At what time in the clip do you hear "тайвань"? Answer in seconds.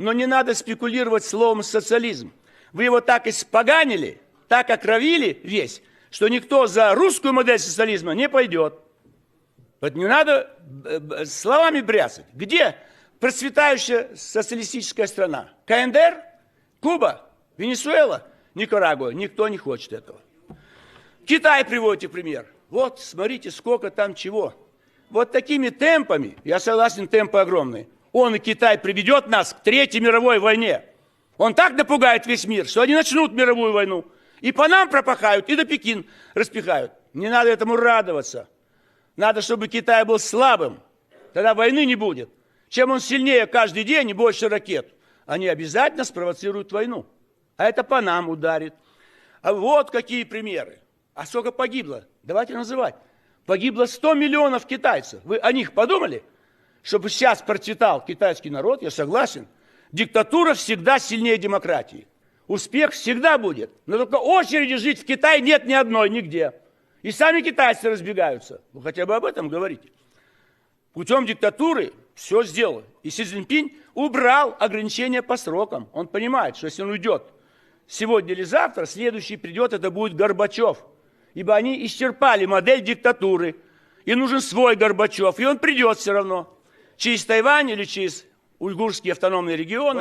87.24-87.70